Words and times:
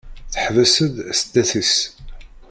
Teḥbes-d 0.33 0.95
sdat-is. 1.19 1.75